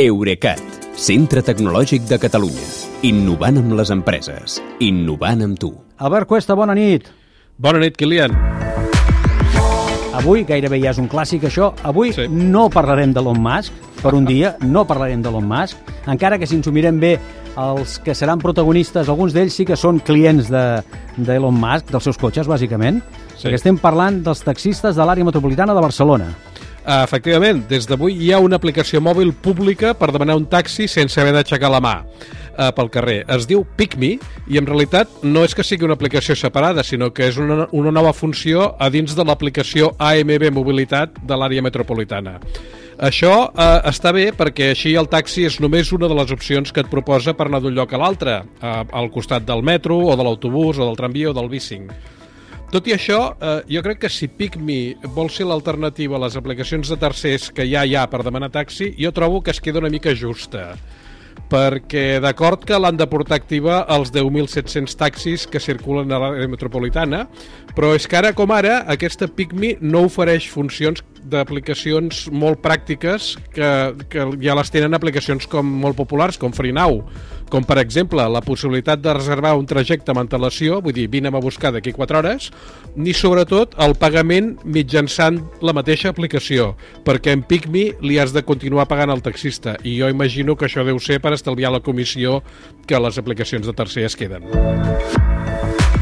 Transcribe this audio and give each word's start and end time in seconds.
Eurecat, 0.00 0.56
centre 0.96 1.42
tecnològic 1.44 2.06
de 2.08 2.16
Catalunya. 2.16 2.62
Innovant 3.04 3.58
amb 3.60 3.74
les 3.76 3.90
empreses. 3.92 4.54
Innovant 4.80 5.42
amb 5.44 5.58
tu. 5.60 5.68
Albert 6.00 6.30
Cuesta, 6.30 6.54
bona 6.56 6.72
nit. 6.72 7.10
Bona 7.60 7.82
nit, 7.82 7.98
Kilian. 8.00 8.32
Avui, 10.16 10.46
gairebé 10.48 10.78
ja 10.80 10.94
és 10.94 10.98
un 11.02 11.10
clàssic 11.12 11.44
això, 11.44 11.74
avui 11.84 12.14
Sí. 12.14 12.24
no 12.26 12.70
parlarem 12.70 13.12
d'Elon 13.12 13.36
Musk, 13.38 13.70
per 14.02 14.14
un 14.14 14.24
dia, 14.24 14.56
no 14.62 14.86
parlarem 14.86 15.20
d'Elon 15.20 15.44
Musk, 15.46 15.76
encara 16.06 16.38
que 16.38 16.46
si 16.46 16.56
ens 16.56 16.66
ho 16.66 16.72
mirem 16.72 16.98
bé, 16.98 17.18
els 17.58 17.98
que 17.98 18.14
seran 18.14 18.38
protagonistes, 18.38 19.10
alguns 19.10 19.34
d'ells 19.34 19.52
sí 19.52 19.66
que 19.66 19.76
són 19.76 19.98
clients 19.98 20.48
de- 20.48 20.82
d'Elon 21.18 21.52
Musk, 21.60 21.90
dels 21.90 22.04
seus 22.04 22.16
cotxes, 22.16 22.48
bàsicament, 22.48 23.02
Sí. 23.36 23.46
perquè 23.46 23.56
estem 23.56 23.76
parlant 23.76 24.24
dels 24.24 24.40
taxistes 24.42 24.96
de 24.96 25.02
l'àrea 25.02 25.22
metropolitana 25.22 25.74
de 25.74 25.80
Barcelona. 25.82 26.34
Uh, 26.82 27.04
efectivament, 27.04 27.60
des 27.70 27.86
d'avui 27.86 28.16
hi 28.18 28.32
ha 28.34 28.40
una 28.42 28.58
aplicació 28.58 28.98
mòbil 28.98 29.30
pública 29.38 29.92
per 29.94 30.10
demanar 30.10 30.34
un 30.34 30.48
taxi 30.50 30.88
sense 30.90 31.20
haver 31.20 31.30
d'aixecar 31.36 31.70
la 31.70 31.78
mà 31.78 31.94
uh, 32.02 32.72
pel 32.74 32.90
carrer. 32.90 33.20
Es 33.30 33.46
diu 33.46 33.62
PickMe 33.78 34.16
i 34.50 34.58
en 34.58 34.66
realitat 34.66 35.22
no 35.22 35.44
és 35.46 35.54
que 35.54 35.62
sigui 35.62 35.86
una 35.86 35.94
aplicació 35.94 36.34
separada, 36.34 36.82
sinó 36.82 37.12
que 37.14 37.28
és 37.30 37.38
una, 37.38 37.68
una 37.70 37.94
nova 37.94 38.10
funció 38.12 38.72
a 38.82 38.90
dins 38.90 39.14
de 39.14 39.26
l'aplicació 39.26 39.92
AMB 39.98 40.50
Mobilitat 40.50 41.22
de 41.22 41.38
l'àrea 41.38 41.62
metropolitana. 41.62 42.40
Això 43.02 43.32
eh, 43.50 43.68
està 43.88 44.12
bé 44.14 44.28
perquè 44.36 44.72
així 44.72 44.92
el 44.98 45.08
taxi 45.10 45.46
és 45.48 45.56
només 45.62 45.90
una 45.96 46.10
de 46.10 46.16
les 46.18 46.30
opcions 46.34 46.70
que 46.70 46.84
et 46.84 46.90
proposa 46.90 47.32
per 47.34 47.48
anar 47.48 47.62
d'un 47.62 47.74
lloc 47.74 47.94
a 47.94 47.98
l'altre, 48.02 48.36
eh, 48.42 48.74
al 48.92 49.10
costat 49.14 49.46
del 49.48 49.62
metro 49.62 49.96
o 50.06 50.16
de 50.18 50.26
l'autobús 50.26 50.78
o 50.78 50.86
del 50.86 50.98
tramvia 50.98 51.30
o 51.30 51.36
del 51.36 51.50
bicing. 51.50 51.88
Tot 52.72 52.86
i 52.88 52.94
això, 52.94 53.34
eh, 53.36 53.58
jo 53.68 53.82
crec 53.84 53.98
que 54.00 54.08
si 54.08 54.30
PickMe 54.32 54.96
vol 55.12 55.28
ser 55.28 55.44
l'alternativa 55.44 56.16
a 56.16 56.22
les 56.22 56.38
aplicacions 56.40 56.88
de 56.88 56.96
tercers 56.96 57.50
que 57.52 57.66
ja 57.68 57.82
hi 57.84 57.92
ha 57.94 58.06
per 58.08 58.22
demanar 58.24 58.48
taxi, 58.48 58.94
jo 58.96 59.10
trobo 59.12 59.42
que 59.42 59.50
es 59.52 59.60
queda 59.60 59.78
una 59.78 59.90
mica 59.92 60.14
justa. 60.16 60.70
Perquè 61.52 62.18
d'acord 62.24 62.64
que 62.64 62.78
l'han 62.80 62.96
de 62.96 63.06
portar 63.06 63.36
activa 63.36 63.82
els 63.92 64.08
10.700 64.10 64.96
taxis 64.96 65.46
que 65.46 65.60
circulen 65.60 66.12
a 66.12 66.18
l'àrea 66.22 66.48
metropolitana, 66.48 67.26
però 67.76 67.92
és 67.94 68.08
que 68.08 68.16
ara 68.16 68.32
com 68.32 68.50
ara 68.50 68.86
aquesta 68.88 69.28
PickMe 69.28 69.76
no 69.82 70.06
ofereix 70.08 70.48
funcions 70.48 71.04
d'aplicacions 71.22 72.26
molt 72.32 72.62
pràctiques 72.64 73.36
que, 73.54 73.68
que 74.10 74.26
ja 74.42 74.56
les 74.58 74.72
tenen 74.72 74.94
aplicacions 74.96 75.46
com 75.50 75.68
molt 75.82 75.96
populars, 75.98 76.38
com 76.40 76.54
FreeNow, 76.54 77.00
com 77.52 77.66
per 77.68 77.76
exemple 77.82 78.24
la 78.32 78.40
possibilitat 78.40 79.02
de 79.04 79.12
reservar 79.12 79.52
un 79.60 79.66
trajecte 79.68 80.12
amb 80.12 80.22
antelació, 80.22 80.80
vull 80.84 80.96
dir, 80.96 81.08
vine'm 81.12 81.36
a 81.36 81.42
buscar 81.44 81.72
d'aquí 81.74 81.92
4 81.92 82.22
hores, 82.22 82.48
ni 82.96 83.12
sobretot 83.12 83.76
el 83.84 83.94
pagament 84.00 84.54
mitjançant 84.64 85.42
la 85.60 85.76
mateixa 85.76 86.08
aplicació, 86.12 86.72
perquè 87.04 87.36
en 87.36 87.44
PickMe 87.44 87.90
li 88.00 88.18
has 88.18 88.32
de 88.32 88.44
continuar 88.48 88.88
pagant 88.88 89.12
al 89.12 89.24
taxista, 89.24 89.76
i 89.84 89.98
jo 90.00 90.08
imagino 90.08 90.56
que 90.56 90.70
això 90.70 90.86
deu 90.88 91.00
ser 91.00 91.20
per 91.20 91.36
estalviar 91.36 91.74
la 91.76 91.84
comissió 91.84 92.40
que 92.88 93.00
les 93.00 93.20
aplicacions 93.20 93.68
de 93.68 93.76
tercer 93.76 94.08
es 94.08 94.16
queden. 94.16 94.48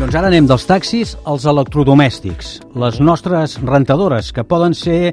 Doncs 0.01 0.15
ara 0.17 0.31
anem 0.31 0.47
dels 0.49 0.63
taxis 0.65 1.11
als 1.29 1.43
electrodomèstics, 1.45 2.55
les 2.81 2.97
nostres 3.05 3.59
rentadores, 3.61 4.31
que 4.33 4.47
poden 4.49 4.73
ser 4.73 5.11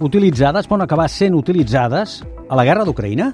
utilitzades, 0.00 0.64
poden 0.64 0.86
acabar 0.86 1.10
sent 1.12 1.36
utilitzades 1.36 2.22
a 2.48 2.56
la 2.56 2.64
guerra 2.64 2.86
d'Ucraïna? 2.88 3.26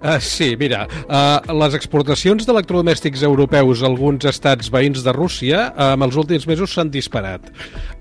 Uh, 0.00 0.16
sí, 0.18 0.56
mira, 0.56 0.86
uh, 1.12 1.44
les 1.60 1.74
exportacions 1.76 2.46
d'electrodomèstics 2.48 3.20
europeus 3.26 3.82
a 3.82 3.88
alguns 3.90 4.24
estats 4.24 4.70
veïns 4.72 5.02
de 5.04 5.12
Rússia 5.12 5.66
uh, 5.74 5.90
en 5.92 6.06
els 6.06 6.16
últims 6.16 6.46
mesos 6.48 6.72
s'han 6.72 6.88
disparat. 6.88 7.50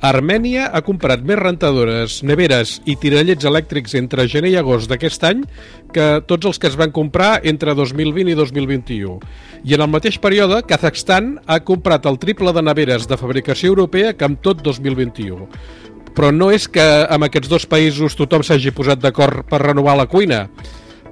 Armènia 0.08 0.70
ha 0.72 0.80
comprat 0.88 1.26
més 1.28 1.42
rentadores, 1.42 2.22
neveres 2.24 2.78
i 2.88 2.96
tirallets 2.96 3.44
elèctrics 3.44 3.98
entre 4.00 4.30
gener 4.32 4.54
i 4.54 4.58
agost 4.62 4.88
d'aquest 4.88 5.28
any 5.28 5.44
que 5.92 6.08
tots 6.24 6.48
els 6.48 6.64
que 6.64 6.72
es 6.72 6.80
van 6.80 6.96
comprar 6.96 7.42
entre 7.44 7.76
2020 7.76 8.32
i 8.32 8.40
2021. 8.40 9.20
I 9.68 9.76
en 9.76 9.84
el 9.84 9.92
mateix 9.92 10.24
període, 10.24 10.64
Kazakhstan 10.72 11.34
ha 11.52 11.60
comprat 11.68 12.08
el 12.08 12.16
triple 12.24 12.56
de 12.56 12.64
neveres 12.64 13.12
de 13.12 13.20
fabricació 13.20 13.76
europea 13.76 14.16
que 14.16 14.30
amb 14.30 14.40
tot 14.40 14.64
2021 14.64 15.52
però 16.16 16.32
no 16.36 16.50
és 16.52 16.66
que 16.68 16.84
amb 17.08 17.28
aquests 17.28 17.48
dos 17.52 17.66
països 17.70 18.16
tothom 18.18 18.42
s'hagi 18.44 18.74
posat 18.76 19.00
d'acord 19.00 19.46
per 19.48 19.62
renovar 19.62 19.94
la 19.96 20.08
cuina, 20.10 20.48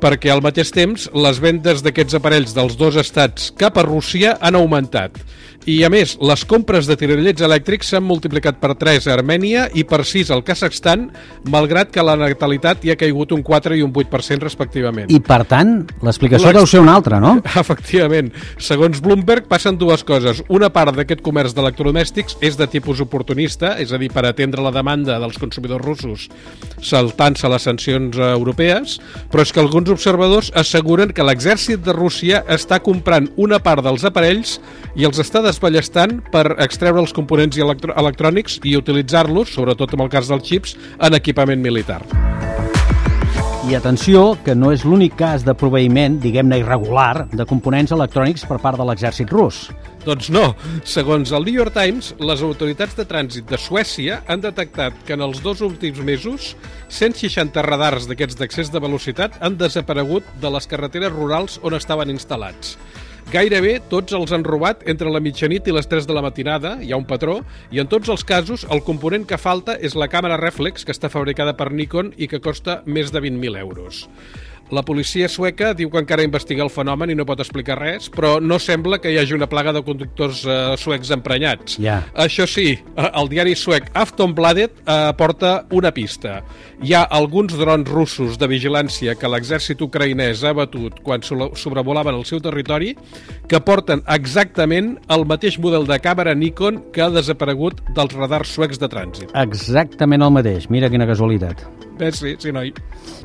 perquè 0.02 0.32
al 0.34 0.44
mateix 0.46 0.72
temps 0.76 1.08
les 1.18 1.42
vendes 1.44 1.84
d'aquests 1.86 2.18
aparells 2.20 2.54
dels 2.58 2.78
dos 2.80 2.98
estats 3.00 3.52
cap 3.58 3.78
a 3.78 3.86
Rússia 3.88 4.36
han 4.42 4.58
augmentat. 4.60 5.18
I 5.68 5.82
a 5.84 5.90
més, 5.92 6.14
les 6.24 6.46
compres 6.48 6.88
de 6.88 6.96
tirallets 6.96 7.44
elèctrics 7.44 7.90
s'han 7.92 8.06
multiplicat 8.08 8.56
per 8.62 8.70
3 8.80 9.10
a 9.10 9.16
Armènia 9.18 9.66
i 9.76 9.84
per 9.84 10.00
6 10.08 10.30
al 10.32 10.40
Kazakhstan, 10.48 11.10
malgrat 11.52 11.90
que 11.92 12.06
la 12.08 12.16
natalitat 12.16 12.86
hi 12.88 12.94
ha 12.94 12.96
caigut 12.96 13.34
un 13.36 13.42
4 13.44 13.76
i 13.76 13.84
un 13.84 13.92
8% 13.92 14.48
respectivament. 14.48 15.12
I, 15.12 15.20
per 15.20 15.42
tant, 15.50 15.82
l'explicació 16.08 16.48
L'ex- 16.48 16.60
deu 16.62 16.70
ser 16.72 16.80
una 16.80 16.94
altra, 16.96 17.20
no? 17.20 17.34
Efectivament. 17.64 18.32
Segons 18.64 19.02
Bloomberg, 19.04 19.50
passen 19.52 19.76
dues 19.76 20.06
coses. 20.08 20.40
Una 20.48 20.70
part 20.72 20.96
d'aquest 20.96 21.20
comerç 21.26 21.52
d'electrodomèstics 21.58 22.40
és 22.40 22.56
de 22.56 22.70
tipus 22.72 23.04
oportunista, 23.04 23.76
és 23.76 23.92
a 23.92 24.00
dir, 24.00 24.08
per 24.16 24.24
atendre 24.24 24.64
la 24.64 24.72
demanda 24.72 25.20
dels 25.20 25.36
consumidors 25.42 25.84
russos 25.84 26.30
saltant-se 26.84 27.50
les 27.50 27.64
sancions 27.68 28.18
europees, 28.22 28.98
però 29.32 29.44
és 29.44 29.52
que 29.52 29.60
alguns 29.60 29.90
observadors 29.92 30.52
asseguren 30.56 31.12
que 31.12 31.26
l'exèrcit 31.26 31.82
de 31.84 31.92
Rússia 31.96 32.44
està 32.48 32.80
comprant 32.84 33.28
una 33.36 33.60
part 33.60 33.84
dels 33.84 34.06
aparells 34.08 34.58
i 34.96 35.04
els 35.08 35.20
està 35.20 35.42
desballestant 35.58 36.20
per 36.32 36.54
extreure 36.62 37.02
els 37.02 37.14
components 37.16 37.58
electro 37.58 37.96
electrònics 37.98 38.60
i 38.64 38.78
utilitzar-los, 38.78 39.56
sobretot 39.58 39.96
en 39.96 40.06
el 40.06 40.14
cas 40.14 40.30
dels 40.30 40.46
xips, 40.46 40.78
en 41.02 41.18
equipament 41.18 41.62
militar. 41.62 42.04
I 43.68 43.76
atenció, 43.76 44.38
que 44.46 44.54
no 44.56 44.70
és 44.72 44.86
l'únic 44.88 45.18
cas 45.20 45.44
de 45.44 45.52
proveïment, 45.58 46.22
diguem-ne 46.24 46.62
irregular, 46.62 47.26
de 47.34 47.44
components 47.50 47.92
electrònics 47.92 48.46
per 48.48 48.62
part 48.64 48.80
de 48.80 48.86
l'exèrcit 48.88 49.34
rus. 49.34 49.66
Doncs 50.06 50.30
no. 50.32 50.54
Segons 50.88 51.34
el 51.36 51.44
New 51.44 51.58
York 51.58 51.76
Times, 51.76 52.14
les 52.22 52.44
autoritats 52.46 52.96
de 52.96 53.04
trànsit 53.10 53.50
de 53.50 53.60
Suècia 53.60 54.22
han 54.32 54.46
detectat 54.46 54.96
que 55.04 55.18
en 55.18 55.26
els 55.26 55.42
dos 55.44 55.66
últims 55.66 56.00
mesos 56.00 56.54
160 56.88 57.66
radars 57.68 58.08
d'aquests 58.08 58.40
d'accés 58.40 58.72
de 58.72 58.80
velocitat 58.80 59.36
han 59.42 59.60
desaparegut 59.60 60.24
de 60.40 60.54
les 60.54 60.70
carreteres 60.72 61.12
rurals 61.12 61.60
on 61.60 61.76
estaven 61.76 62.14
instal·lats. 62.14 62.78
Gairebé 63.28 63.74
tots 63.92 64.16
els 64.16 64.32
han 64.32 64.46
robat 64.48 64.86
entre 64.88 65.10
la 65.12 65.20
mitjanit 65.20 65.66
i 65.68 65.74
les 65.76 65.90
3 65.92 66.06
de 66.08 66.16
la 66.16 66.22
matinada, 66.24 66.78
hi 66.80 66.94
ha 66.94 67.00
un 67.02 67.04
patró, 67.10 67.42
i 67.76 67.82
en 67.84 67.90
tots 67.92 68.08
els 68.08 68.24
casos 68.24 68.64
el 68.72 68.80
component 68.88 69.26
que 69.28 69.36
falta 69.36 69.76
és 69.84 69.98
la 70.00 70.08
càmera 70.08 70.38
reflex 70.40 70.88
que 70.88 70.96
està 70.96 71.10
fabricada 71.12 71.58
per 71.60 71.68
Nikon 71.76 72.14
i 72.16 72.30
que 72.32 72.40
costa 72.40 72.78
més 72.86 73.12
de 73.12 73.20
20.000 73.20 73.60
euros. 73.60 74.06
La 74.72 74.82
policia 74.84 75.30
sueca 75.32 75.70
diu 75.74 75.88
que 75.90 76.02
encara 76.02 76.26
investiga 76.28 76.64
el 76.66 76.70
fenomen 76.70 77.10
i 77.10 77.16
no 77.16 77.24
pot 77.26 77.40
explicar 77.40 77.78
res, 77.80 78.10
però 78.12 78.38
no 78.44 78.58
sembla 78.60 78.98
que 79.00 79.14
hi 79.14 79.18
hagi 79.22 79.34
una 79.38 79.48
plaga 79.48 79.72
de 79.72 79.82
conductors 79.86 80.42
eh, 80.46 80.76
suecs 80.78 81.12
emprenyats. 81.16 81.78
Ja. 81.80 82.02
Això 82.14 82.44
sí, 82.50 82.74
eh, 82.76 83.08
el 83.22 83.30
diari 83.32 83.56
suec 83.56 83.88
Aftonbladet 83.96 84.82
eh, 84.84 84.92
aporta 85.14 85.66
una 85.72 85.94
pista. 85.96 86.42
Hi 86.84 86.92
ha 86.94 87.04
alguns 87.04 87.56
drons 87.58 87.88
russos 87.90 88.36
de 88.38 88.48
vigilància 88.52 89.16
que 89.16 89.32
l'exèrcit 89.32 89.80
ucraïnès 89.82 90.44
ha 90.44 90.52
batut 90.58 91.00
quan 91.02 91.24
so- 91.24 91.54
sobrevolaven 91.56 92.16
el 92.20 92.26
seu 92.28 92.42
territori 92.44 92.92
que 93.48 93.62
porten 93.64 94.04
exactament 94.14 94.98
el 95.08 95.24
mateix 95.26 95.58
model 95.64 95.88
de 95.88 95.98
càmera 96.04 96.36
Nikon 96.36 96.84
que 96.92 97.02
ha 97.02 97.10
desaparegut 97.10 97.80
dels 97.96 98.14
radars 98.20 98.52
suecs 98.52 98.78
de 98.84 98.92
trànsit. 98.92 99.32
Exactament 99.34 100.22
el 100.28 100.36
mateix. 100.36 100.68
Mira 100.70 100.92
quina 100.92 101.08
casualitat. 101.08 101.64
Bé, 101.98 102.12
sí, 102.14 102.36
sí, 102.38 102.52
noi. 102.54 102.70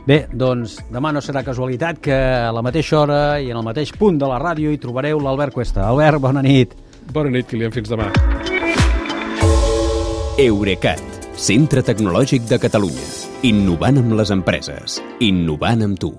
Bé, 0.07 0.23
doncs 0.33 0.79
demà 0.91 1.11
no 1.13 1.21
serà 1.33 1.43
casualitat 1.47 2.01
que 2.05 2.13
a 2.15 2.53
la 2.53 2.63
mateixa 2.65 2.99
hora 3.01 3.21
i 3.41 3.49
en 3.51 3.57
el 3.57 3.65
mateix 3.65 3.95
punt 3.97 4.19
de 4.21 4.29
la 4.29 4.39
ràdio 4.43 4.73
hi 4.73 4.81
trobareu 4.81 5.21
l'Albert 5.23 5.57
Cuesta. 5.57 5.87
Albert, 5.89 6.21
bona 6.21 6.43
nit. 6.45 6.75
Bona 7.13 7.33
nit, 7.33 7.49
Kilian, 7.49 7.73
fins 7.73 7.89
demà. 7.89 8.11
Eurecat, 10.43 11.01
centre 11.37 11.85
tecnològic 11.87 12.45
de 12.51 12.61
Catalunya. 12.61 13.09
Innovant 13.49 14.03
amb 14.03 14.19
les 14.21 14.35
empreses. 14.35 15.01
Innovant 15.25 15.89
amb 15.89 16.05
tu. 16.05 16.13